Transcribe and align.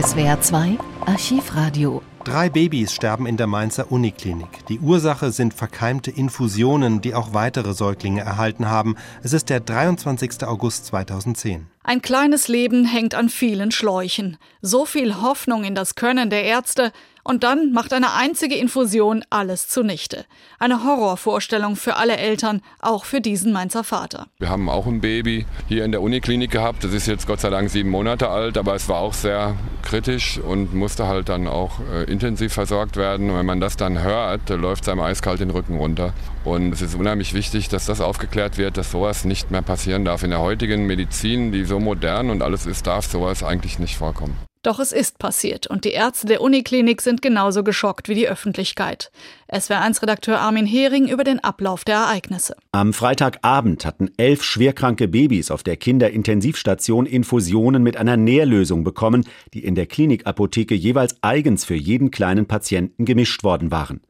SWR 0.00 0.40
2 0.40 0.78
Archivradio. 1.06 2.02
Drei 2.22 2.48
Babys 2.50 2.94
sterben 2.94 3.26
in 3.26 3.36
der 3.36 3.48
Mainzer 3.48 3.90
Uniklinik. 3.90 4.64
Die 4.68 4.78
Ursache 4.78 5.32
sind 5.32 5.54
verkeimte 5.54 6.12
Infusionen, 6.12 7.00
die 7.00 7.14
auch 7.14 7.34
weitere 7.34 7.74
Säuglinge 7.74 8.20
erhalten 8.20 8.68
haben. 8.68 8.94
Es 9.24 9.32
ist 9.32 9.50
der 9.50 9.58
23. 9.58 10.44
August 10.44 10.86
2010. 10.86 11.66
Ein 11.82 12.00
kleines 12.00 12.46
Leben 12.46 12.84
hängt 12.84 13.16
an 13.16 13.28
vielen 13.28 13.72
Schläuchen. 13.72 14.36
So 14.62 14.84
viel 14.84 15.20
Hoffnung 15.20 15.64
in 15.64 15.74
das 15.74 15.96
Können 15.96 16.30
der 16.30 16.44
Ärzte, 16.44 16.92
und 17.28 17.44
dann 17.44 17.72
macht 17.72 17.92
eine 17.92 18.14
einzige 18.14 18.54
Infusion 18.54 19.22
alles 19.28 19.68
zunichte. 19.68 20.24
Eine 20.58 20.82
Horrorvorstellung 20.82 21.76
für 21.76 21.96
alle 21.96 22.16
Eltern, 22.16 22.62
auch 22.80 23.04
für 23.04 23.20
diesen 23.20 23.52
Mainzer 23.52 23.84
Vater. 23.84 24.28
Wir 24.38 24.48
haben 24.48 24.70
auch 24.70 24.86
ein 24.86 25.02
Baby 25.02 25.44
hier 25.68 25.84
in 25.84 25.92
der 25.92 26.00
Uniklinik 26.00 26.50
gehabt. 26.50 26.84
Das 26.84 26.94
ist 26.94 27.06
jetzt 27.06 27.26
Gott 27.26 27.40
sei 27.40 27.50
Dank 27.50 27.68
sieben 27.68 27.90
Monate 27.90 28.30
alt, 28.30 28.56
aber 28.56 28.74
es 28.74 28.88
war 28.88 29.00
auch 29.00 29.12
sehr 29.12 29.56
kritisch 29.82 30.38
und 30.38 30.72
musste 30.72 31.06
halt 31.06 31.28
dann 31.28 31.48
auch 31.48 31.80
äh, 31.92 32.04
intensiv 32.04 32.54
versorgt 32.54 32.96
werden. 32.96 33.28
Und 33.28 33.36
wenn 33.36 33.46
man 33.46 33.60
das 33.60 33.76
dann 33.76 34.02
hört, 34.02 34.48
läuft 34.48 34.84
es 34.84 34.88
einem 34.88 35.00
eiskalt 35.00 35.40
den 35.40 35.50
Rücken 35.50 35.76
runter. 35.76 36.14
Und 36.44 36.72
es 36.72 36.80
ist 36.80 36.94
unheimlich 36.94 37.34
wichtig, 37.34 37.68
dass 37.68 37.84
das 37.84 38.00
aufgeklärt 38.00 38.56
wird, 38.56 38.78
dass 38.78 38.90
sowas 38.90 39.26
nicht 39.26 39.50
mehr 39.50 39.60
passieren 39.60 40.06
darf. 40.06 40.22
In 40.22 40.30
der 40.30 40.40
heutigen 40.40 40.86
Medizin, 40.86 41.52
die 41.52 41.66
so 41.66 41.78
modern 41.78 42.30
und 42.30 42.40
alles 42.40 42.64
ist, 42.64 42.86
darf 42.86 43.04
sowas 43.06 43.42
eigentlich 43.42 43.78
nicht 43.78 43.98
vorkommen. 43.98 44.47
Doch 44.62 44.80
es 44.80 44.92
ist 44.92 45.18
passiert 45.18 45.66
und 45.66 45.84
die 45.84 45.90
Ärzte 45.90 46.26
der 46.26 46.40
Uniklinik 46.40 47.00
sind 47.00 47.22
genauso 47.22 47.62
geschockt 47.62 48.08
wie 48.08 48.14
die 48.14 48.28
Öffentlichkeit. 48.28 49.10
SWR1-Redakteur 49.52 50.38
Armin 50.40 50.66
Hering 50.66 51.08
über 51.08 51.24
den 51.24 51.38
Ablauf 51.38 51.84
der 51.84 51.96
Ereignisse. 51.96 52.56
Am 52.72 52.92
Freitagabend 52.92 53.84
hatten 53.84 54.10
elf 54.16 54.42
schwerkranke 54.42 55.08
Babys 55.08 55.50
auf 55.50 55.62
der 55.62 55.76
Kinderintensivstation 55.76 57.06
Infusionen 57.06 57.82
mit 57.82 57.96
einer 57.96 58.16
Nährlösung 58.16 58.84
bekommen, 58.84 59.24
die 59.54 59.64
in 59.64 59.74
der 59.74 59.86
Klinikapotheke 59.86 60.74
jeweils 60.74 61.16
eigens 61.22 61.64
für 61.64 61.76
jeden 61.76 62.10
kleinen 62.10 62.46
Patienten 62.46 63.04
gemischt 63.04 63.44
worden 63.44 63.70
waren. 63.70 64.00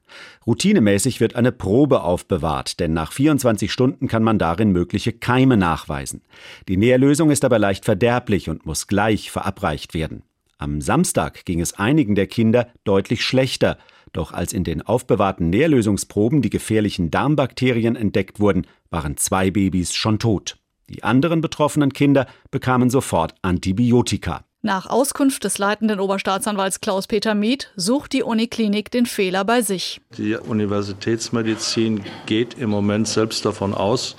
Routinemäßig 0.47 1.21
wird 1.21 1.37
eine 1.37 1.53
Probe 1.53 2.03
aufbewahrt, 2.03 2.81
denn 2.81 2.95
nach 2.95 3.13
24 3.13 3.71
Stunden 3.71 4.09
kann 4.09 4.23
man 4.23 4.39
darin 4.39 4.73
mögliche 4.73 5.13
Keime 5.13 5.57
nachweisen. 5.57 6.23
Die 6.69 6.79
Nährlösung 6.79 7.31
ist 7.31 7.45
aber 7.45 7.59
leicht 7.59 7.85
verderblich 7.85 8.49
und 8.49 8.65
muss 8.65 8.87
gleich 8.87 9.31
verabreicht 9.31 9.95
werden. 9.95 10.23
Am 10.61 10.81
Samstag 10.81 11.45
ging 11.45 11.61
es 11.61 11.75
einigen 11.79 12.17
der 12.17 12.27
Kinder 12.27 12.67
deutlich 12.83 13.25
schlechter, 13.25 13.79
doch 14.13 14.33
als 14.33 14.53
in 14.53 14.65
den 14.65 14.83
aufbewahrten 14.83 15.51
Nährlösungsproben 15.51 16.43
die 16.43 16.51
gefährlichen 16.51 17.13
Darmbakterien 17.13 17.95
entdeckt 17.95 18.41
wurden, 18.41 18.67
waren 18.91 19.17
zwei 19.17 19.53
Babys 19.53 19.95
schon 19.95 20.19
tot. 20.19 20.59
Die 20.89 21.05
anderen 21.05 21.43
betroffenen 21.43 21.93
Kinder 21.93 22.27
bekamen 22.51 22.91
sofort 22.91 23.37
Antibiotika. 23.43 24.45
Nach 24.61 24.87
Auskunft 24.87 25.45
des 25.45 25.59
leitenden 25.59 26.01
Oberstaatsanwalts 26.01 26.81
Klaus-Peter 26.81 27.37
Mieth 27.37 27.71
sucht 27.77 28.13
die 28.13 28.25
Uniklinik 28.25 28.91
den 28.91 29.07
Fehler 29.07 29.45
bei 29.45 29.63
sich. 29.63 30.01
Die 30.17 30.35
Universitätsmedizin 30.35 32.03
geht 32.27 32.55
im 32.55 32.71
Moment 32.71 33.07
selbst 33.07 33.45
davon 33.45 33.75
aus, 33.75 34.17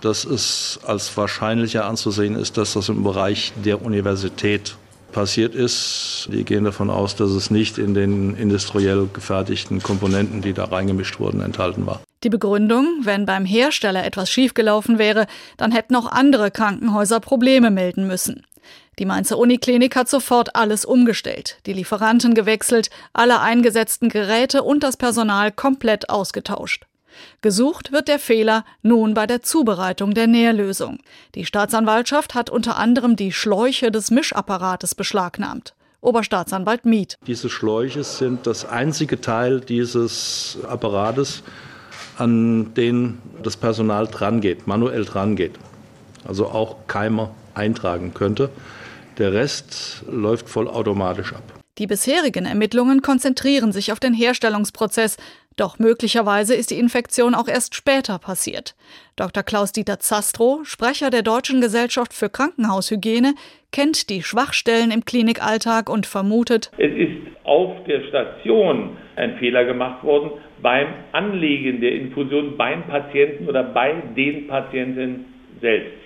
dass 0.00 0.24
es 0.24 0.80
als 0.86 1.14
wahrscheinlicher 1.14 1.84
anzusehen 1.84 2.36
ist, 2.36 2.56
dass 2.56 2.72
das 2.72 2.88
im 2.88 3.02
Bereich 3.02 3.52
der 3.62 3.82
Universität 3.82 4.78
passiert 5.12 5.54
ist. 5.54 6.28
Die 6.32 6.44
gehen 6.44 6.64
davon 6.64 6.90
aus, 6.90 7.16
dass 7.16 7.30
es 7.30 7.50
nicht 7.50 7.78
in 7.78 7.94
den 7.94 8.36
industriell 8.36 9.08
gefertigten 9.12 9.82
Komponenten, 9.82 10.42
die 10.42 10.52
da 10.52 10.64
reingemischt 10.64 11.20
wurden, 11.20 11.40
enthalten 11.40 11.86
war. 11.86 12.00
Die 12.24 12.30
Begründung, 12.30 12.86
wenn 13.02 13.26
beim 13.26 13.44
Hersteller 13.44 14.04
etwas 14.04 14.30
schiefgelaufen 14.30 14.98
wäre, 14.98 15.26
dann 15.56 15.72
hätten 15.72 15.94
auch 15.94 16.10
andere 16.10 16.50
Krankenhäuser 16.50 17.20
Probleme 17.20 17.70
melden 17.70 18.06
müssen. 18.06 18.44
Die 18.98 19.06
Mainzer 19.06 19.38
Uniklinik 19.38 19.94
hat 19.94 20.08
sofort 20.08 20.56
alles 20.56 20.84
umgestellt, 20.84 21.58
die 21.66 21.72
Lieferanten 21.72 22.34
gewechselt, 22.34 22.90
alle 23.12 23.40
eingesetzten 23.40 24.08
Geräte 24.08 24.64
und 24.64 24.82
das 24.82 24.96
Personal 24.96 25.52
komplett 25.52 26.10
ausgetauscht. 26.10 26.86
Gesucht 27.40 27.92
wird 27.92 28.08
der 28.08 28.18
Fehler 28.18 28.64
nun 28.82 29.14
bei 29.14 29.26
der 29.26 29.42
Zubereitung 29.42 30.14
der 30.14 30.26
Nährlösung. 30.26 30.98
Die 31.34 31.44
Staatsanwaltschaft 31.44 32.34
hat 32.34 32.50
unter 32.50 32.76
anderem 32.76 33.16
die 33.16 33.32
Schläuche 33.32 33.90
des 33.90 34.10
Mischapparates 34.10 34.94
beschlagnahmt. 34.94 35.74
Oberstaatsanwalt 36.00 36.84
Miet. 36.84 37.18
Diese 37.26 37.50
Schläuche 37.50 38.04
sind 38.04 38.46
das 38.46 38.64
einzige 38.64 39.20
Teil 39.20 39.60
dieses 39.60 40.58
Apparates, 40.68 41.42
an 42.16 42.72
den 42.74 43.18
das 43.42 43.56
Personal 43.56 44.06
drangeht, 44.06 44.66
manuell 44.66 45.04
drangeht. 45.04 45.58
Also 46.24 46.46
auch 46.46 46.86
Keime 46.86 47.30
eintragen 47.54 48.14
könnte. 48.14 48.50
Der 49.18 49.32
Rest 49.32 50.04
läuft 50.08 50.48
vollautomatisch 50.48 51.32
ab. 51.32 51.42
Die 51.78 51.86
bisherigen 51.86 52.44
Ermittlungen 52.44 53.02
konzentrieren 53.02 53.72
sich 53.72 53.92
auf 53.92 54.00
den 54.00 54.14
Herstellungsprozess, 54.14 55.16
doch 55.60 55.78
möglicherweise 55.78 56.54
ist 56.54 56.70
die 56.70 56.78
Infektion 56.78 57.34
auch 57.34 57.48
erst 57.48 57.74
später 57.74 58.18
passiert. 58.18 58.74
Dr. 59.16 59.42
Klaus-Dieter 59.42 59.98
Zastrow, 59.98 60.66
Sprecher 60.66 61.10
der 61.10 61.22
Deutschen 61.22 61.60
Gesellschaft 61.60 62.14
für 62.14 62.30
Krankenhaushygiene, 62.30 63.34
kennt 63.72 64.08
die 64.08 64.22
Schwachstellen 64.22 64.90
im 64.90 65.04
Klinikalltag 65.04 65.90
und 65.90 66.06
vermutet, 66.06 66.70
es 66.78 66.92
ist 66.92 67.16
auf 67.44 67.84
der 67.86 68.02
Station 68.08 68.96
ein 69.16 69.36
Fehler 69.38 69.64
gemacht 69.64 70.02
worden 70.04 70.30
beim 70.62 70.88
Anlegen 71.12 71.80
der 71.80 71.92
Infusion 71.92 72.56
beim 72.56 72.84
Patienten 72.84 73.48
oder 73.48 73.62
bei 73.62 73.94
den 74.16 74.46
Patienten 74.46 75.26
selbst. 75.60 75.98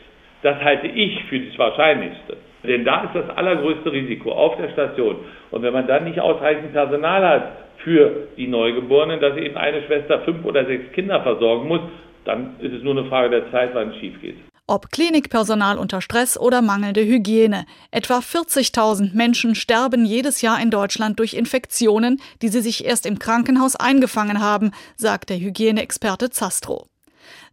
Das 0.42 0.58
halte 0.60 0.88
ich 0.88 1.22
für 1.28 1.40
das 1.40 1.58
Wahrscheinlichste. 1.58 2.36
Denn 2.64 2.84
da 2.84 3.04
ist 3.04 3.14
das 3.14 3.36
allergrößte 3.36 3.90
Risiko 3.90 4.32
auf 4.32 4.56
der 4.56 4.70
Station. 4.70 5.16
Und 5.50 5.62
wenn 5.62 5.72
man 5.72 5.86
dann 5.86 6.04
nicht 6.04 6.20
ausreichend 6.20 6.72
Personal 6.72 7.26
hat 7.26 7.52
für 7.78 8.28
die 8.36 8.46
Neugeborenen, 8.46 9.20
dass 9.20 9.36
eben 9.36 9.56
eine 9.56 9.82
Schwester 9.82 10.20
fünf 10.20 10.44
oder 10.44 10.64
sechs 10.66 10.92
Kinder 10.92 11.22
versorgen 11.22 11.68
muss, 11.68 11.80
dann 12.24 12.54
ist 12.60 12.72
es 12.72 12.82
nur 12.82 12.96
eine 12.96 13.08
Frage 13.08 13.30
der 13.30 13.50
Zeit, 13.50 13.70
wann 13.74 13.90
es 13.90 13.96
schief 13.96 14.20
geht. 14.20 14.36
Ob 14.68 14.90
Klinikpersonal 14.92 15.76
unter 15.76 16.00
Stress 16.00 16.38
oder 16.38 16.62
mangelnde 16.62 17.04
Hygiene. 17.04 17.66
Etwa 17.90 18.18
40.000 18.18 19.14
Menschen 19.14 19.56
sterben 19.56 20.04
jedes 20.04 20.40
Jahr 20.40 20.62
in 20.62 20.70
Deutschland 20.70 21.18
durch 21.18 21.34
Infektionen, 21.34 22.20
die 22.42 22.48
sie 22.48 22.60
sich 22.60 22.84
erst 22.84 23.04
im 23.04 23.18
Krankenhaus 23.18 23.74
eingefangen 23.74 24.40
haben, 24.40 24.70
sagt 24.96 25.30
der 25.30 25.38
Hygieneexperte 25.38 26.30
Zastro. 26.30 26.86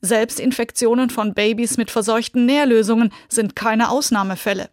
Selbst 0.01 0.39
Infektionen 0.39 1.09
von 1.09 1.33
Babys 1.33 1.77
mit 1.77 1.89
verseuchten 1.89 2.45
Nährlösungen 2.45 3.11
sind 3.27 3.55
keine 3.55 3.89
Ausnahmefälle. 3.89 4.69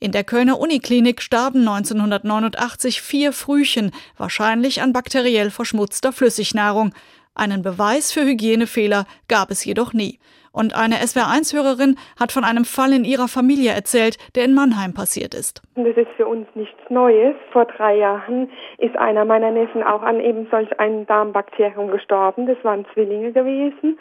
In 0.00 0.12
der 0.12 0.24
Kölner 0.24 0.58
Uniklinik 0.58 1.22
starben 1.22 1.60
1989 1.60 3.00
vier 3.00 3.32
Frühchen, 3.32 3.92
wahrscheinlich 4.16 4.82
an 4.82 4.92
bakteriell 4.92 5.50
verschmutzter 5.50 6.12
Flüssignahrung. 6.12 6.94
Einen 7.34 7.62
Beweis 7.62 8.12
für 8.12 8.24
Hygienefehler 8.24 9.06
gab 9.28 9.50
es 9.50 9.64
jedoch 9.64 9.92
nie. 9.92 10.18
Und 10.54 10.76
eine 10.76 10.96
SWR1-Hörerin 10.96 11.96
hat 12.18 12.30
von 12.30 12.44
einem 12.44 12.64
Fall 12.64 12.92
in 12.92 13.04
ihrer 13.04 13.26
Familie 13.26 13.72
erzählt, 13.72 14.18
der 14.36 14.44
in 14.44 14.54
Mannheim 14.54 14.94
passiert 14.94 15.34
ist. 15.34 15.62
Das 15.74 15.96
ist 15.96 16.10
für 16.16 16.28
uns 16.28 16.46
nichts 16.54 16.78
Neues. 16.90 17.34
Vor 17.50 17.64
drei 17.64 17.96
Jahren 17.96 18.48
ist 18.78 18.96
einer 18.96 19.24
meiner 19.24 19.50
Neffen 19.50 19.82
auch 19.82 20.02
an 20.02 20.20
eben 20.20 20.46
solch 20.52 20.78
einem 20.78 21.06
Darmbakterium 21.06 21.90
gestorben. 21.90 22.46
Das 22.46 22.56
waren 22.62 22.86
Zwillinge 22.94 23.32
gewesen. 23.32 23.98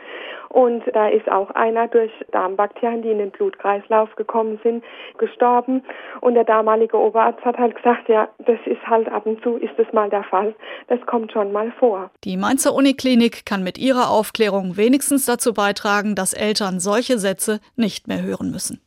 Und 0.54 0.84
da 0.94 1.08
ist 1.08 1.28
auch 1.32 1.50
einer 1.52 1.88
durch 1.88 2.12
Darmbakterien, 2.32 3.02
die 3.02 3.10
in 3.10 3.18
den 3.18 3.32
Blutkreislauf 3.32 4.16
gekommen 4.16 4.60
sind, 4.62 4.84
gestorben. 5.18 5.84
Und 6.22 6.36
der 6.36 6.44
damalige 6.44 6.96
Oberarzt 6.96 7.44
hat 7.44 7.58
halt 7.58 7.76
gesagt, 7.76 8.08
ja, 8.08 8.30
das 8.38 8.60
ist 8.66 8.86
halt 8.86 9.12
ab 9.12 9.26
und 9.26 9.42
zu 9.42 9.58
ist 9.58 9.74
das 9.78 9.92
mal 9.94 10.12
der 10.12 10.24
Fall. 10.24 10.54
Das 10.90 11.00
kommt 11.08 11.32
schon 11.32 11.52
mal 11.52 11.72
vor. 11.80 12.12
Die 12.24 12.38
Mainzer 12.38 12.76
Uniklinik 12.76 13.48
kann 13.48 13.64
mit 13.64 13.80
ihrer 13.80 14.12
Aufklärung 14.12 14.78
wenigstens 14.78 15.26
dazu 15.26 15.56
beitragen, 15.56 16.14
dass 16.14 16.34
Eltern 16.34 16.80
solche 16.80 17.18
Sätze 17.18 17.60
nicht 17.76 18.08
mehr 18.08 18.22
hören 18.22 18.52
müssen. 18.52 18.80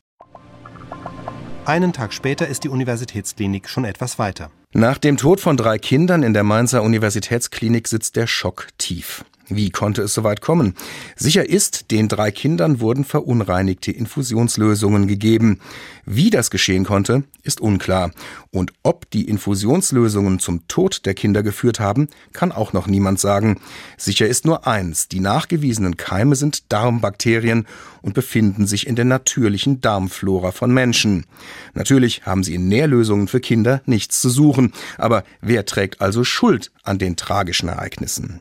Einen 1.65 1.93
Tag 1.93 2.12
später 2.12 2.47
ist 2.47 2.62
die 2.62 2.69
Universitätsklinik 2.69 3.69
schon 3.69 3.84
etwas 3.84 4.21
weiter. 4.21 4.51
Nach 4.72 4.98
dem 4.98 5.16
Tod 5.16 5.41
von 5.41 5.57
drei 5.57 5.78
Kindern 5.78 6.22
in 6.22 6.33
der 6.33 6.45
Mainzer 6.45 6.84
Universitätsklinik 6.84 7.89
sitzt 7.89 8.15
der 8.15 8.28
Schock 8.28 8.68
tief. 8.78 9.24
Wie 9.48 9.71
konnte 9.71 10.03
es 10.03 10.13
soweit 10.13 10.41
kommen? 10.41 10.75
Sicher 11.15 11.48
ist, 11.48 11.93
den 11.93 12.09
drei 12.09 12.33
Kindern 12.33 12.81
wurden 12.81 13.04
verunreinigte 13.04 13.93
Infusionslösungen 13.93 15.07
gegeben. 15.07 15.60
Wie 16.04 16.31
das 16.31 16.51
geschehen 16.51 16.84
konnte, 16.84 17.22
ist 17.45 17.60
unklar. 17.60 18.10
Und 18.51 18.72
ob 18.83 19.09
die 19.10 19.28
Infusionslösungen 19.28 20.41
zum 20.41 20.66
Tod 20.66 21.07
der 21.07 21.15
Kinder 21.15 21.45
geführt 21.45 21.78
haben, 21.78 22.09
kann 22.33 22.51
auch 22.51 22.72
noch 22.72 22.89
niemand 22.89 23.21
sagen. 23.21 23.60
Sicher 23.97 24.27
ist 24.27 24.47
nur 24.47 24.66
eins, 24.66 25.07
die 25.07 25.21
nachgewiesenen 25.21 25.97
Keime 25.97 26.34
sind 26.34 26.72
Darmbakterien 26.72 27.66
und 28.03 28.15
befinden 28.15 28.66
sich 28.66 28.89
in 28.89 28.97
der 28.97 29.04
natürlichen 29.04 29.81
Darmflora 29.81 30.51
von 30.51 30.75
Menschen. 30.75 31.25
Natürlich 31.72 32.27
haben 32.27 32.42
sie 32.42 32.54
in 32.54 32.66
Nährlösungen 32.66 33.28
für 33.28 33.41
Kinder 33.41 33.81
nichts 33.87 34.21
zu 34.21 34.28
suchen, 34.28 34.72
aber 34.99 35.22
wer 35.41 35.66
trägt 35.66 36.01
also 36.01 36.25
Schuld 36.25 36.72
an 36.83 36.99
den 36.99 37.15
tragischen 37.15 37.69
Ereignissen? 37.69 38.41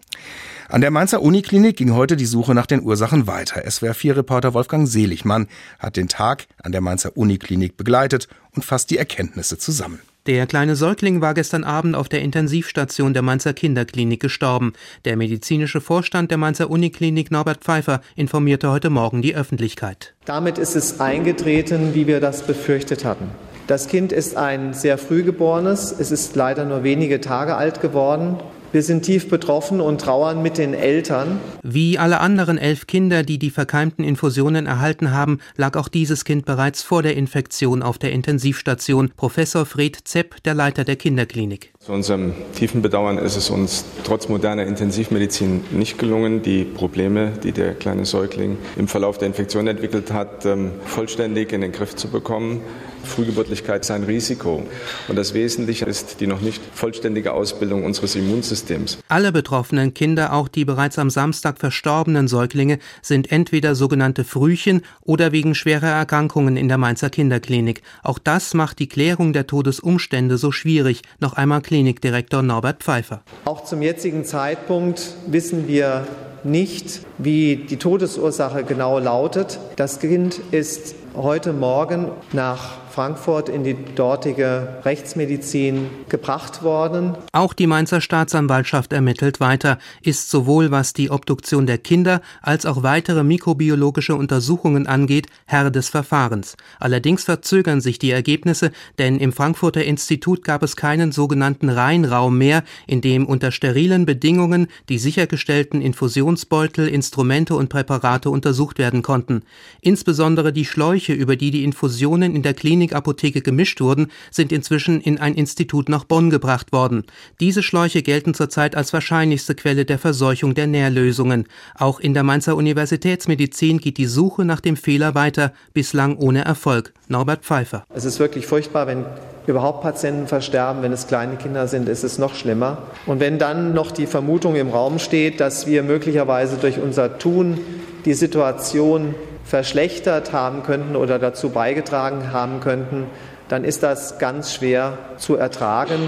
An 0.67 0.81
der 0.81 0.89
Mainzer 0.89 1.21
Uniklinik 1.21 1.77
ging 1.77 1.93
heute 1.93 2.15
die 2.15 2.25
Suche 2.25 2.55
nach 2.55 2.65
den 2.65 2.81
Ursachen 2.81 3.27
weiter. 3.27 3.67
SWR4-Reporter 3.67 4.55
Wolfgang 4.55 4.87
Seligmann 4.87 5.47
hat 5.77 5.95
den 5.95 6.07
Tag 6.07 6.47
an 6.63 6.71
der 6.71 6.81
Mainzer 6.81 7.15
Uniklinik 7.15 7.77
begleitet 7.77 8.27
und 8.55 8.65
fasst 8.65 8.89
die 8.89 8.97
Erkenntnisse 8.97 9.59
zusammen. 9.59 9.99
Der 10.25 10.47
kleine 10.47 10.75
Säugling 10.75 11.21
war 11.21 11.35
gestern 11.35 11.63
Abend 11.63 11.95
auf 11.95 12.09
der 12.09 12.23
Intensivstation 12.23 13.13
der 13.13 13.21
Mainzer 13.21 13.53
Kinderklinik 13.53 14.19
gestorben. 14.19 14.73
Der 15.05 15.17
medizinische 15.17 15.81
Vorstand 15.81 16.31
der 16.31 16.39
Mainzer 16.39 16.71
Uniklinik 16.71 17.29
Norbert 17.29 17.63
Pfeiffer 17.63 18.01
informierte 18.15 18.71
heute 18.71 18.89
Morgen 18.89 19.21
die 19.21 19.35
Öffentlichkeit. 19.35 20.15
Damit 20.25 20.57
ist 20.57 20.75
es 20.75 20.99
eingetreten, 20.99 21.93
wie 21.93 22.07
wir 22.07 22.19
das 22.19 22.41
befürchtet 22.41 23.05
hatten. 23.05 23.29
Das 23.67 23.87
Kind 23.87 24.11
ist 24.11 24.35
ein 24.35 24.73
sehr 24.73 24.97
früh 24.97 25.21
geborenes. 25.21 25.91
Es 25.91 26.09
ist 26.09 26.35
leider 26.35 26.65
nur 26.65 26.83
wenige 26.83 27.21
Tage 27.21 27.55
alt 27.55 27.81
geworden. 27.81 28.37
Wir 28.75 28.83
sind 28.83 29.03
tief 29.03 29.29
betroffen 29.29 29.79
und 29.79 30.01
trauern 30.01 30.41
mit 30.41 30.57
den 30.57 30.73
Eltern. 30.73 31.39
Wie 31.63 31.97
alle 31.97 32.19
anderen 32.19 32.57
elf 32.57 32.87
Kinder, 32.87 33.23
die 33.23 33.39
die 33.39 33.49
verkeimten 33.49 34.03
Infusionen 34.03 34.65
erhalten 34.65 35.11
haben, 35.11 35.39
lag 35.55 35.77
auch 35.77 35.87
dieses 35.87 36.25
Kind 36.25 36.43
bereits 36.43 36.83
vor 36.83 37.01
der 37.01 37.15
Infektion 37.15 37.81
auf 37.81 37.97
der 37.97 38.11
Intensivstation. 38.11 39.11
Professor 39.15 39.65
Fred 39.65 39.99
Zepp, 40.03 40.43
der 40.43 40.55
Leiter 40.55 40.83
der 40.83 40.97
Kinderklinik. 40.97 41.71
Zu 41.79 41.93
unserem 41.93 42.33
tiefen 42.53 42.81
Bedauern 42.81 43.17
ist 43.17 43.37
es 43.37 43.49
uns 43.49 43.85
trotz 44.03 44.27
moderner 44.27 44.65
Intensivmedizin 44.65 45.63
nicht 45.71 45.97
gelungen, 45.97 46.41
die 46.41 46.65
Probleme, 46.65 47.31
die 47.45 47.53
der 47.53 47.75
kleine 47.75 48.03
Säugling 48.03 48.57
im 48.75 48.89
Verlauf 48.89 49.17
der 49.17 49.29
Infektion 49.29 49.67
entwickelt 49.67 50.11
hat, 50.11 50.45
ähm, 50.45 50.71
vollständig 50.83 51.53
in 51.53 51.61
den 51.61 51.71
Griff 51.71 51.95
zu 51.95 52.09
bekommen. 52.09 52.59
Frühgeburtlichkeit 53.05 53.81
ist 53.81 53.91
ein 53.91 54.03
Risiko. 54.03 54.65
Und 55.07 55.15
das 55.15 55.33
Wesentliche 55.33 55.85
ist 55.85 56.19
die 56.19 56.27
noch 56.27 56.41
nicht 56.41 56.61
vollständige 56.73 57.33
Ausbildung 57.33 57.83
unseres 57.83 58.15
Immunsystems. 58.15 58.97
Alle 59.07 59.31
betroffenen 59.31 59.93
Kinder, 59.93 60.33
auch 60.33 60.47
die 60.47 60.65
bereits 60.65 60.99
am 60.99 61.09
Samstag 61.09 61.59
verstorbenen 61.59 62.27
Säuglinge, 62.27 62.79
sind 63.01 63.31
entweder 63.31 63.75
sogenannte 63.75 64.23
Frühchen 64.23 64.81
oder 65.01 65.31
wegen 65.31 65.55
schwerer 65.55 65.87
Erkrankungen 65.87 66.57
in 66.57 66.67
der 66.67 66.77
Mainzer 66.77 67.09
Kinderklinik. 67.09 67.81
Auch 68.03 68.19
das 68.19 68.53
macht 68.53 68.79
die 68.79 68.87
Klärung 68.87 69.33
der 69.33 69.47
Todesumstände 69.47 70.37
so 70.37 70.51
schwierig. 70.51 71.01
Noch 71.19 71.33
einmal 71.33 71.61
Klinikdirektor 71.61 72.41
Norbert 72.41 72.83
Pfeiffer. 72.83 73.21
Auch 73.45 73.63
zum 73.63 73.81
jetzigen 73.81 74.25
Zeitpunkt 74.25 75.15
wissen 75.27 75.67
wir 75.67 76.07
nicht, 76.45 77.01
wie 77.17 77.55
die 77.55 77.77
Todesursache 77.77 78.63
genau 78.63 78.99
lautet. 78.99 79.59
Das 79.75 79.99
Kind 79.99 80.39
ist 80.51 80.95
heute 81.15 81.53
Morgen 81.53 82.11
nach 82.33 82.84
Frankfurt 82.95 83.49
in 83.49 83.65
die 83.65 83.75
dortige 83.93 84.77
Rechtsmedizin 84.85 85.89
gebracht 86.07 86.63
worden. 86.63 87.17
Auch 87.33 87.51
die 87.51 87.67
Mainzer 87.67 87.99
Staatsanwaltschaft 87.99 88.93
ermittelt 88.93 89.41
weiter, 89.41 89.79
ist 90.01 90.29
sowohl 90.29 90.71
was 90.71 90.93
die 90.93 91.09
Obduktion 91.09 91.65
der 91.65 91.77
Kinder 91.77 92.21
als 92.41 92.65
auch 92.65 92.83
weitere 92.83 93.25
mikrobiologische 93.25 94.15
Untersuchungen 94.15 94.87
angeht, 94.87 95.27
Herr 95.45 95.71
des 95.71 95.89
Verfahrens. 95.89 96.55
Allerdings 96.79 97.25
verzögern 97.25 97.81
sich 97.81 97.99
die 97.99 98.11
Ergebnisse, 98.11 98.71
denn 98.97 99.19
im 99.19 99.33
Frankfurter 99.33 99.83
Institut 99.83 100.45
gab 100.45 100.63
es 100.63 100.77
keinen 100.77 101.11
sogenannten 101.11 101.67
Reinraum 101.67 102.37
mehr, 102.37 102.63
in 102.87 103.01
dem 103.01 103.25
unter 103.25 103.51
sterilen 103.51 104.05
Bedingungen 104.05 104.67
die 104.87 104.99
sichergestellten 104.99 105.81
Infusionsbeutel, 105.81 106.87
Instrumente 106.87 107.55
und 107.55 107.67
Präparate 107.67 108.29
untersucht 108.29 108.79
werden 108.79 109.01
konnten. 109.01 109.41
Insbesondere 109.81 110.53
die 110.53 110.63
Schläuche, 110.63 111.11
über 111.11 111.35
die 111.35 111.51
die 111.51 111.65
Infusionen 111.65 112.33
in 112.33 112.41
der 112.41 112.53
Klinik 112.53 112.84
Klinikapotheke 112.85 113.41
gemischt 113.41 113.81
wurden, 113.81 114.11
sind 114.31 114.51
inzwischen 114.51 115.01
in 115.01 115.19
ein 115.19 115.33
Institut 115.33 115.89
nach 115.89 116.03
Bonn 116.03 116.29
gebracht 116.29 116.71
worden. 116.71 117.03
Diese 117.39 117.63
Schläuche 117.63 118.01
gelten 118.01 118.33
zurzeit 118.33 118.75
als 118.75 118.93
wahrscheinlichste 118.93 119.55
Quelle 119.55 119.85
der 119.85 119.99
Verseuchung 119.99 120.53
der 120.53 120.67
Nährlösungen. 120.67 121.45
Auch 121.77 121.99
in 121.99 122.13
der 122.13 122.23
Mainzer 122.23 122.55
Universitätsmedizin 122.55 123.79
geht 123.79 123.97
die 123.97 124.05
Suche 124.05 124.45
nach 124.45 124.61
dem 124.61 124.77
Fehler 124.77 125.15
weiter, 125.15 125.53
bislang 125.73 126.17
ohne 126.17 126.45
Erfolg. 126.45 126.93
Norbert 127.07 127.43
Pfeiffer. 127.43 127.85
Es 127.93 128.05
ist 128.05 128.19
wirklich 128.19 128.45
furchtbar, 128.45 128.87
wenn 128.87 129.05
überhaupt 129.47 129.81
Patienten 129.81 130.27
versterben. 130.27 130.81
Wenn 130.81 130.91
es 130.91 131.07
kleine 131.07 131.35
Kinder 131.35 131.67
sind, 131.67 131.89
ist 131.89 132.03
es 132.03 132.17
noch 132.17 132.35
schlimmer. 132.35 132.83
Und 133.05 133.19
wenn 133.19 133.37
dann 133.37 133.73
noch 133.73 133.91
die 133.91 134.07
Vermutung 134.07 134.55
im 134.55 134.69
Raum 134.69 134.99
steht, 134.99 135.39
dass 135.39 135.67
wir 135.67 135.83
möglicherweise 135.83 136.57
durch 136.57 136.79
unser 136.79 137.17
Tun 137.17 137.59
die 138.05 138.13
Situation 138.13 139.15
verschlechtert 139.45 140.33
haben 140.33 140.63
könnten 140.63 140.95
oder 140.95 141.19
dazu 141.19 141.49
beigetragen 141.49 142.33
haben 142.33 142.59
könnten, 142.59 143.07
dann 143.47 143.63
ist 143.63 143.83
das 143.83 144.17
ganz 144.19 144.53
schwer 144.53 144.97
zu 145.17 145.35
ertragen. 145.35 145.99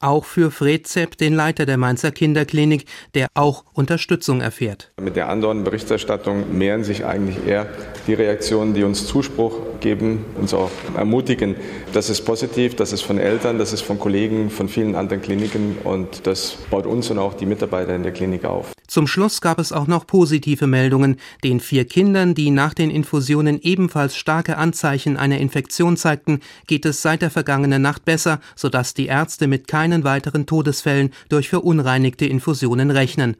Auch 0.00 0.24
für 0.24 0.50
Fred 0.50 0.86
Zepp, 0.86 1.16
den 1.16 1.34
Leiter 1.34 1.64
der 1.64 1.76
Mainzer 1.76 2.10
Kinderklinik, 2.10 2.86
der 3.14 3.28
auch 3.34 3.64
Unterstützung 3.72 4.40
erfährt. 4.40 4.92
Mit 5.00 5.16
der 5.16 5.28
anderen 5.28 5.64
Berichterstattung 5.64 6.56
mehren 6.56 6.84
sich 6.84 7.04
eigentlich 7.04 7.46
eher 7.46 7.66
die 8.06 8.14
Reaktionen, 8.14 8.74
die 8.74 8.82
uns 8.82 9.06
Zuspruch 9.06 9.58
geben, 9.80 10.24
uns 10.34 10.54
auch 10.54 10.70
ermutigen. 10.96 11.56
Das 11.92 12.10
ist 12.10 12.22
positiv, 12.22 12.74
das 12.74 12.92
ist 12.92 13.02
von 13.02 13.18
Eltern, 13.18 13.58
das 13.58 13.72
ist 13.72 13.82
von 13.82 13.98
Kollegen, 13.98 14.50
von 14.50 14.68
vielen 14.68 14.96
anderen 14.96 15.22
Kliniken 15.22 15.78
und 15.84 16.26
das 16.26 16.56
baut 16.70 16.86
uns 16.86 17.10
und 17.10 17.18
auch 17.18 17.34
die 17.34 17.46
Mitarbeiter 17.46 17.94
in 17.94 18.02
der 18.02 18.12
Klinik 18.12 18.44
auf. 18.44 18.72
Zum 18.92 19.06
Schluss 19.06 19.40
gab 19.40 19.58
es 19.58 19.72
auch 19.72 19.86
noch 19.86 20.06
positive 20.06 20.66
Meldungen. 20.66 21.16
Den 21.42 21.60
vier 21.60 21.86
Kindern, 21.86 22.34
die 22.34 22.50
nach 22.50 22.74
den 22.74 22.90
Infusionen 22.90 23.58
ebenfalls 23.62 24.16
starke 24.16 24.58
Anzeichen 24.58 25.16
einer 25.16 25.38
Infektion 25.38 25.96
zeigten, 25.96 26.40
geht 26.66 26.81
es 26.84 27.02
seit 27.02 27.22
der 27.22 27.30
vergangenen 27.30 27.82
Nacht 27.82 28.04
besser, 28.04 28.40
sodass 28.56 28.94
die 28.94 29.06
Ärzte 29.06 29.46
mit 29.46 29.68
keinen 29.68 30.04
weiteren 30.04 30.46
Todesfällen 30.46 31.10
durch 31.28 31.48
verunreinigte 31.48 32.26
Infusionen 32.26 32.90
rechnen. 32.90 33.36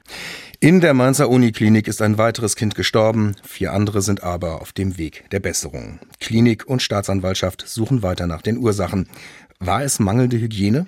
In 0.60 0.80
der 0.80 0.94
Mainzer 0.94 1.28
Uniklinik 1.28 1.88
ist 1.88 2.02
ein 2.02 2.18
weiteres 2.18 2.54
Kind 2.54 2.74
gestorben, 2.74 3.34
vier 3.42 3.72
andere 3.72 4.00
sind 4.00 4.22
aber 4.22 4.60
auf 4.60 4.72
dem 4.72 4.96
Weg 4.96 5.28
der 5.30 5.40
Besserung. 5.40 5.98
Klinik 6.20 6.66
und 6.68 6.82
Staatsanwaltschaft 6.82 7.64
suchen 7.66 8.02
weiter 8.02 8.26
nach 8.26 8.42
den 8.42 8.58
Ursachen. 8.58 9.08
War 9.58 9.82
es 9.82 9.98
mangelnde 9.98 10.38
Hygiene? 10.38 10.86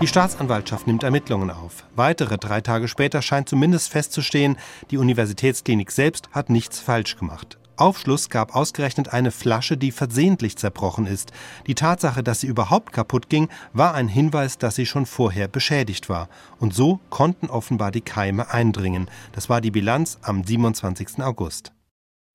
Die 0.00 0.06
Staatsanwaltschaft 0.06 0.86
nimmt 0.86 1.02
Ermittlungen 1.02 1.50
auf. 1.50 1.84
Weitere 1.96 2.38
drei 2.38 2.60
Tage 2.60 2.86
später 2.86 3.20
scheint 3.20 3.48
zumindest 3.48 3.90
festzustehen, 3.90 4.56
die 4.90 4.96
Universitätsklinik 4.96 5.90
selbst 5.90 6.30
hat 6.30 6.50
nichts 6.50 6.78
falsch 6.78 7.16
gemacht. 7.16 7.57
Aufschluss 7.80 8.28
gab 8.30 8.54
ausgerechnet 8.54 9.12
eine 9.12 9.30
Flasche, 9.30 9.76
die 9.76 9.92
versehentlich 9.92 10.56
zerbrochen 10.56 11.06
ist. 11.06 11.32
Die 11.66 11.74
Tatsache, 11.74 12.22
dass 12.22 12.40
sie 12.40 12.46
überhaupt 12.46 12.92
kaputt 12.92 13.28
ging, 13.28 13.48
war 13.72 13.94
ein 13.94 14.08
Hinweis, 14.08 14.58
dass 14.58 14.74
sie 14.74 14.86
schon 14.86 15.06
vorher 15.06 15.48
beschädigt 15.48 16.08
war. 16.08 16.28
Und 16.58 16.74
so 16.74 17.00
konnten 17.10 17.48
offenbar 17.48 17.90
die 17.90 18.00
Keime 18.00 18.50
eindringen. 18.50 19.10
Das 19.32 19.48
war 19.48 19.60
die 19.60 19.70
Bilanz 19.70 20.18
am 20.22 20.44
27. 20.44 21.22
August. 21.22 21.72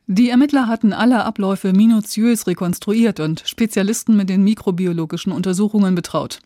Die 0.07 0.29
Ermittler 0.29 0.67
hatten 0.67 0.91
alle 0.91 1.23
Abläufe 1.23 1.71
minutiös 1.71 2.45
rekonstruiert 2.45 3.21
und 3.21 3.41
Spezialisten 3.45 4.17
mit 4.17 4.27
den 4.27 4.43
mikrobiologischen 4.43 5.31
Untersuchungen 5.31 5.95
betraut. 5.95 6.39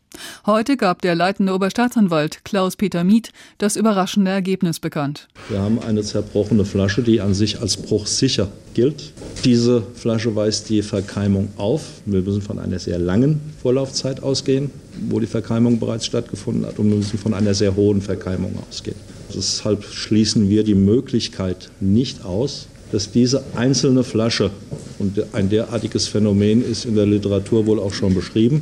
Heute 0.46 0.78
gab 0.78 1.02
der 1.02 1.16
leitende 1.16 1.56
Oberstaatsanwalt 1.56 2.46
Klaus-Peter 2.46 3.04
Miet 3.04 3.32
das 3.58 3.76
überraschende 3.76 4.30
Ergebnis 4.30 4.80
bekannt. 4.80 5.28
Wir 5.50 5.60
haben 5.60 5.80
eine 5.80 6.04
zerbrochene 6.04 6.66
Flasche, 6.66 7.02
die 7.02 7.20
an 7.20 7.34
sich 7.34 7.60
als 7.60 7.78
bruchsicher 7.78 8.48
gilt. 8.76 9.12
Diese 9.44 9.82
Flasche 9.96 10.36
weist 10.36 10.70
die 10.70 10.84
Verkeimung 10.84 11.50
auf. 11.58 11.82
Wir 12.06 12.22
müssen 12.22 12.44
von 12.44 12.60
einer 12.60 12.78
sehr 12.78 13.00
langen 13.00 13.42
Vorlaufzeit 13.60 14.22
ausgehen, 14.22 14.70
wo 15.10 15.20
die 15.20 15.26
Verkeimung 15.26 15.80
bereits 15.80 16.06
stattgefunden 16.06 16.68
hat, 16.68 16.78
und 16.78 16.92
wir 16.92 16.98
müssen 16.98 17.18
von 17.18 17.34
einer 17.34 17.56
sehr 17.56 17.76
hohen 17.76 18.04
Verkeimung 18.04 18.54
ausgehen. 18.70 18.98
Deshalb 19.36 19.84
schließen 19.84 20.48
wir 20.48 20.64
die 20.64 20.76
Möglichkeit 20.76 21.72
nicht 21.80 22.24
aus, 22.24 22.68
dass 22.92 23.12
diese 23.12 23.44
einzelne 23.56 24.04
Flasche, 24.04 24.52
und 25.00 25.34
ein 25.34 25.50
derartiges 25.50 26.08
Phänomen 26.08 26.64
ist 26.64 26.86
in 26.86 26.96
der 26.96 27.06
Literatur 27.06 27.66
wohl 27.66 27.80
auch 27.80 27.94
schon 27.94 28.16
beschrieben, 28.16 28.62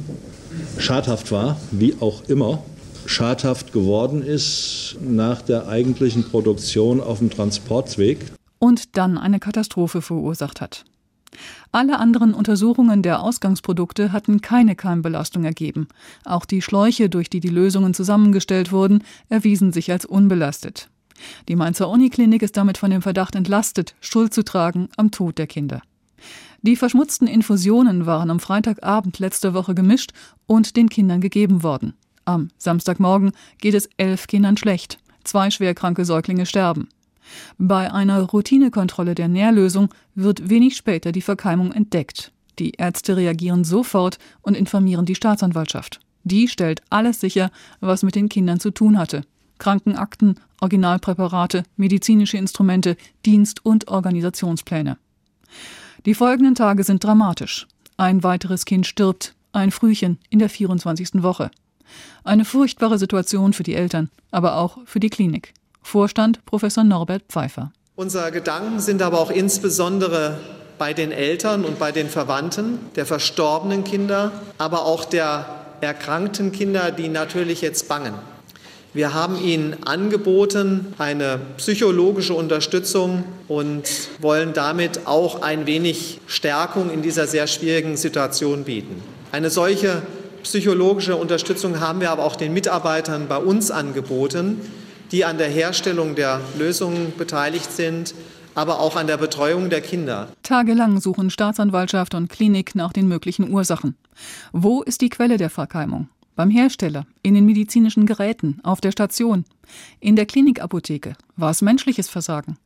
schadhaft 0.78 1.32
war, 1.32 1.58
wie 1.72 1.96
auch 2.00 2.24
immer, 2.28 2.64
schadhaft 3.06 3.72
geworden 3.72 4.22
ist 4.22 4.98
nach 5.02 5.42
der 5.42 5.68
eigentlichen 5.68 6.24
Produktion 6.24 7.02
auf 7.02 7.20
dem 7.20 7.30
Transportweg. 7.30 8.20
Und 8.60 8.98
dann 8.98 9.18
eine 9.18 9.40
Katastrophe 9.40 10.02
verursacht 10.02 10.60
hat. 10.60 10.86
Alle 11.72 12.00
anderen 12.00 12.34
Untersuchungen 12.34 13.02
der 13.02 13.22
Ausgangsprodukte 13.22 14.14
hatten 14.14 14.42
keine 14.42 14.76
Keimbelastung 14.76 15.44
ergeben. 15.44 15.88
Auch 16.24 16.46
die 16.46 16.62
Schläuche, 16.62 17.10
durch 17.10 17.30
die 17.30 17.42
die 17.42 17.50
Lösungen 17.50 17.94
zusammengestellt 17.94 18.72
wurden, 18.72 19.04
erwiesen 19.30 19.74
sich 19.74 19.92
als 19.92 20.06
unbelastet. 20.06 20.90
Die 21.48 21.56
Mainzer 21.56 21.90
Uniklinik 21.90 22.42
ist 22.42 22.58
damit 22.58 22.78
von 22.78 22.92
dem 22.92 23.02
Verdacht 23.02 23.36
entlastet, 23.36 23.96
Schuld 24.02 24.34
zu 24.34 24.44
tragen 24.44 24.90
am 24.98 25.12
Tod 25.12 25.38
der 25.38 25.48
Kinder. 25.48 25.82
Die 26.62 26.76
verschmutzten 26.76 27.28
Infusionen 27.28 28.06
waren 28.06 28.32
am 28.32 28.40
Freitagabend 28.40 29.20
letzter 29.20 29.54
Woche 29.54 29.76
gemischt 29.76 30.14
und 30.48 30.76
den 30.76 30.90
Kindern 30.90 31.22
gegeben 31.22 31.62
worden. 31.62 31.94
Am 32.26 32.50
Samstagmorgen 32.58 33.34
geht 33.60 33.76
es 33.76 33.88
elf 33.98 34.28
Kindern 34.28 34.58
schlecht. 34.58 34.98
Zwei 35.24 35.52
schwerkranke 35.52 36.06
Säuglinge 36.06 36.46
sterben. 36.46 36.90
Bei 37.58 37.92
einer 37.92 38.22
Routinekontrolle 38.22 39.16
der 39.16 39.28
Nährlösung 39.28 39.90
wird 40.16 40.50
wenig 40.50 40.76
später 40.76 41.12
die 41.12 41.22
Verkeimung 41.22 41.72
entdeckt. 41.72 42.32
Die 42.60 42.72
Ärzte 42.72 43.18
reagieren 43.18 43.64
sofort 43.64 44.18
und 44.42 44.56
informieren 44.56 45.06
die 45.06 45.16
Staatsanwaltschaft. 45.16 46.00
Die 46.24 46.48
stellt 46.48 46.82
alles 46.90 47.20
sicher, 47.20 47.52
was 47.80 48.02
mit 48.02 48.16
den 48.16 48.30
Kindern 48.30 48.60
zu 48.60 48.72
tun 48.72 48.98
hatte. 48.98 49.24
Krankenakten, 49.58 50.40
Originalpräparate, 50.62 51.64
medizinische 51.76 52.38
Instrumente, 52.38 52.98
Dienst- 53.26 53.66
und 53.66 53.88
Organisationspläne. 53.88 54.98
Die 56.06 56.14
folgenden 56.14 56.56
Tage 56.56 56.84
sind 56.84 57.04
dramatisch. 57.04 57.68
Ein 57.98 58.24
weiteres 58.24 58.66
Kind 58.66 58.86
stirbt, 58.86 59.34
ein 59.54 59.72
Frühchen 59.72 60.20
in 60.30 60.40
der 60.40 60.50
24. 60.50 61.24
Woche. 61.24 61.52
Eine 62.24 62.46
furchtbare 62.46 62.98
Situation 62.98 63.54
für 63.54 63.64
die 63.64 63.76
Eltern, 63.76 64.10
aber 64.32 64.58
auch 64.58 64.80
für 64.86 65.00
die 65.00 65.10
Klinik. 65.10 65.54
Vorstand 65.82 66.44
Professor 66.46 66.84
Norbert 66.84 67.24
Pfeiffer. 67.30 67.72
Unsere 67.96 68.32
Gedanken 68.32 68.80
sind 68.80 69.02
aber 69.02 69.20
auch 69.20 69.32
insbesondere 69.32 70.40
bei 70.78 70.94
den 70.94 71.12
Eltern 71.12 71.64
und 71.64 71.80
bei 71.80 71.92
den 71.92 72.10
Verwandten 72.10 72.80
der 72.96 73.06
verstorbenen 73.06 73.84
Kinder, 73.84 74.32
aber 74.58 74.86
auch 74.86 75.06
der 75.06 75.46
erkrankten 75.82 76.52
Kinder, 76.52 76.92
die 76.92 77.08
natürlich 77.08 77.62
jetzt 77.62 77.88
bangen. 77.88 78.14
Wir 78.96 79.14
haben 79.14 79.38
ihnen 79.38 79.76
angeboten 79.84 80.94
eine 80.98 81.38
psychologische 81.58 82.34
Unterstützung 82.34 83.26
und 83.50 83.84
wollen 84.22 84.54
damit 84.54 85.06
auch 85.06 85.42
ein 85.42 85.66
wenig 85.66 86.22
Stärkung 86.28 86.90
in 86.90 87.02
dieser 87.02 87.28
sehr 87.28 87.46
schwierigen 87.48 87.98
Situation 87.98 88.64
bieten. 88.64 89.04
Eine 89.34 89.50
solche 89.50 90.02
psychologische 90.44 91.18
Unterstützung 91.18 91.82
haben 91.82 92.00
wir 92.00 92.10
aber 92.10 92.24
auch 92.24 92.38
den 92.38 92.54
Mitarbeitern 92.54 93.28
bei 93.28 93.36
uns 93.36 93.70
angeboten, 93.70 94.62
die 95.12 95.26
an 95.26 95.38
der 95.38 95.50
Herstellung 95.50 96.16
der 96.16 96.40
Lösungen 96.58 97.12
beteiligt 97.18 97.74
sind, 97.74 98.16
aber 98.54 98.80
auch 98.80 98.96
an 98.96 99.08
der 99.08 99.18
Betreuung 99.18 99.70
der 99.70 99.82
Kinder. 99.82 100.30
Tagelang 100.42 101.02
suchen 101.02 101.30
Staatsanwaltschaft 101.30 102.16
und 102.16 102.30
Klinik 102.30 102.76
nach 102.76 102.94
den 102.94 103.10
möglichen 103.10 103.52
Ursachen. 103.52 103.98
Wo 104.54 104.84
ist 104.84 105.02
die 105.02 105.10
Quelle 105.10 105.36
der 105.36 105.50
Verkeimung? 105.50 106.08
Beim 106.36 106.50
Hersteller, 106.50 107.06
in 107.22 107.34
den 107.34 107.46
medizinischen 107.46 108.06
Geräten, 108.06 108.60
auf 108.64 108.82
der 108.82 108.92
Station, 108.92 109.46
in 110.02 110.18
der 110.18 110.26
Klinikapotheke 110.26 111.14
war 111.38 111.50
es 111.50 111.62
menschliches 111.62 112.10
Versagen. 112.10 112.58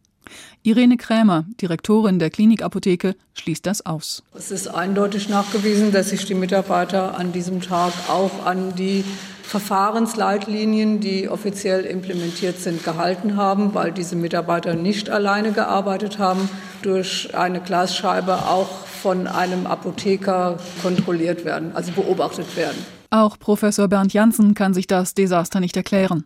Irene 0.63 0.97
Krämer, 0.97 1.45
Direktorin 1.61 2.17
der 2.17 2.31
Klinikapotheke, 2.31 3.15
schließt 3.33 3.65
das 3.65 3.85
aus. 3.85 4.23
Es 4.33 4.49
ist 4.49 4.67
eindeutig 4.67 5.29
nachgewiesen, 5.29 5.91
dass 5.91 6.09
sich 6.09 6.25
die 6.25 6.33
Mitarbeiter 6.33 7.17
an 7.17 7.31
diesem 7.31 7.61
Tag 7.61 7.93
auch 8.09 8.45
an 8.45 8.75
die 8.75 9.03
Verfahrensleitlinien, 9.43 10.99
die 10.99 11.29
offiziell 11.29 11.85
implementiert 11.85 12.59
sind, 12.59 12.83
gehalten 12.83 13.35
haben, 13.35 13.73
weil 13.73 13.91
diese 13.91 14.15
Mitarbeiter 14.15 14.73
nicht 14.73 15.09
alleine 15.09 15.51
gearbeitet 15.51 16.19
haben, 16.19 16.49
durch 16.81 17.35
eine 17.35 17.59
Glasscheibe 17.59 18.47
auch 18.47 18.85
von 18.85 19.27
einem 19.27 19.67
Apotheker 19.67 20.57
kontrolliert 20.81 21.45
werden, 21.45 21.71
also 21.75 21.91
beobachtet 21.91 22.55
werden. 22.55 22.98
Auch 23.11 23.39
Professor 23.39 23.87
Bernd 23.87 24.13
Janssen 24.13 24.53
kann 24.53 24.75
sich 24.75 24.85
das 24.85 25.15
Desaster 25.15 25.59
nicht 25.59 25.75
erklären. 25.75 26.25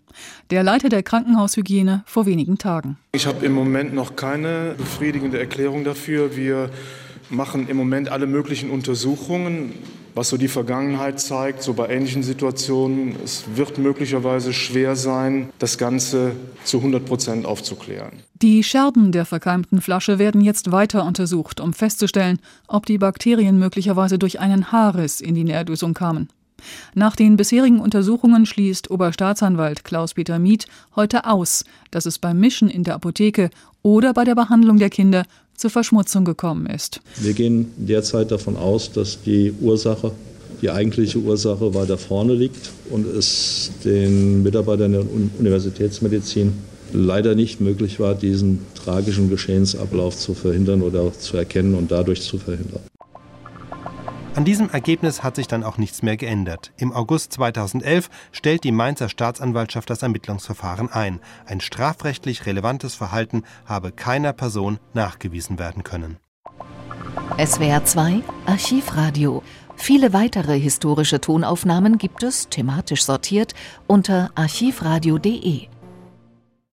Der 0.50 0.64
Leiter 0.64 0.90
der 0.90 1.02
Krankenhaushygiene 1.02 2.04
vor 2.06 2.26
wenigen 2.26 2.58
Tagen. 2.58 2.98
Ich 3.14 3.26
habe 3.26 3.46
im 3.46 3.54
Moment 3.54 3.94
noch 3.94 4.18
keine 4.18 4.76
befriedigende 4.78 5.40
Erklärung 5.40 5.86
dafür. 5.86 6.36
Wir 6.36 6.70
machen 7.30 7.70
im 7.70 7.78
Moment 7.78 8.10
alle 8.10 8.28
möglichen 8.28 8.70
Untersuchungen, 8.70 9.72
was 10.14 10.28
so 10.28 10.36
die 10.36 10.50
Vergangenheit 10.50 11.22
zeigt, 11.22 11.64
so 11.64 11.74
bei 11.74 11.88
ähnlichen 11.88 12.22
Situationen. 12.22 13.16
Es 13.24 13.46
wird 13.56 13.78
möglicherweise 13.78 14.52
schwer 14.52 14.98
sein, 14.98 15.52
das 15.60 15.78
Ganze 15.78 16.36
zu 16.66 16.80
100 16.80 17.06
Prozent 17.06 17.46
aufzuklären. 17.46 18.24
Die 18.42 18.62
Scherben 18.62 19.14
der 19.14 19.24
verkeimten 19.24 19.80
Flasche 19.80 20.20
werden 20.20 20.42
jetzt 20.42 20.74
weiter 20.74 21.06
untersucht, 21.06 21.62
um 21.62 21.72
festzustellen, 21.72 22.40
ob 22.68 22.86
die 22.86 22.98
Bakterien 22.98 23.58
möglicherweise 23.58 24.20
durch 24.20 24.42
einen 24.42 24.74
Haarriss 24.74 25.22
in 25.22 25.34
die 25.34 25.46
Nährlösung 25.46 25.94
kamen. 25.94 26.28
Nach 26.94 27.16
den 27.16 27.38
bisherigen 27.38 27.80
Untersuchungen 27.80 28.46
schließt 28.46 28.92
Oberstaatsanwalt 28.92 29.84
Klaus-Peter 29.84 30.40
Mieth 30.40 30.66
heute 30.96 31.26
aus, 31.26 31.66
dass 31.92 32.06
es 32.06 32.20
beim 32.20 32.40
Mischen 32.40 32.70
in 32.70 32.84
der 32.84 32.96
Apotheke 32.96 33.50
oder 33.82 34.14
bei 34.14 34.24
der 34.24 34.36
Behandlung 34.36 34.80
der 34.80 34.90
Kinder 34.90 35.26
zur 35.56 35.70
Verschmutzung 35.70 36.26
gekommen 36.26 36.66
ist. 36.66 37.02
Wir 37.18 37.34
gehen 37.34 37.72
derzeit 37.78 38.32
davon 38.32 38.58
aus, 38.58 38.92
dass 38.92 39.22
die 39.22 39.54
Ursache, 39.62 40.12
die 40.62 40.72
eigentliche 40.72 41.20
Ursache 41.20 41.74
weiter 41.74 41.98
vorne 41.98 42.34
liegt 42.34 42.72
und 42.90 43.06
es 43.06 43.72
den 43.84 44.44
Mitarbeitern 44.44 44.94
der 44.94 45.06
Universitätsmedizin 45.40 46.54
leider 46.94 47.36
nicht 47.36 47.60
möglich 47.60 48.00
war, 48.00 48.16
diesen 48.16 48.60
tragischen 48.76 49.30
Geschehensablauf 49.30 50.16
zu 50.16 50.34
verhindern 50.34 50.82
oder 50.82 51.12
zu 51.14 51.38
erkennen 51.38 51.76
und 51.76 51.92
dadurch 51.92 52.22
zu 52.22 52.38
verhindern. 52.38 52.82
An 54.36 54.46
diesem 54.46 54.70
Ergebnis 54.72 55.22
hat 55.22 55.36
sich 55.36 55.48
dann 55.48 55.64
auch 55.64 55.78
nichts 55.78 56.02
mehr 56.02 56.18
geändert. 56.18 56.72
Im 56.78 56.92
August 56.92 57.34
2011 57.34 58.10
stellt 58.32 58.64
die 58.64 58.72
Mainzer 58.72 59.08
Staatsanwaltschaft 59.08 59.88
das 59.92 60.02
Ermittlungsverfahren 60.02 60.92
ein. 60.92 61.20
Ein 61.46 61.62
strafrechtlich 61.62 62.48
relevantes 62.48 62.96
Verhalten 62.96 63.44
habe 63.68 63.92
keiner 63.92 64.34
Person 64.34 64.80
nachgewiesen 64.96 65.60
werden 65.60 65.84
können. 65.84 66.18
SWR 67.38 67.86
2 67.86 68.24
Archivradio. 68.48 69.44
Viele 69.76 70.14
weitere 70.14 70.60
historische 70.60 71.22
Tonaufnahmen 71.22 72.00
gibt 72.00 72.24
es, 72.24 72.50
thematisch 72.50 73.04
sortiert, 73.04 73.54
unter 73.86 74.32
archivradio.de. 74.34 75.68